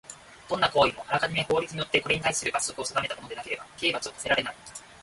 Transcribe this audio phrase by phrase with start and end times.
[0.49, 4.55] どんな行為もあらかじめ法律によってこれにたいする罰則を定めたものでなければ刑罰を科せられない。